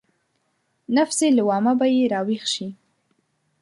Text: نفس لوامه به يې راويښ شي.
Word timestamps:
نفس 0.97 1.19
لوامه 1.37 1.71
به 1.79 1.87
يې 1.95 2.03
راويښ 2.13 2.43
شي. 2.53 2.67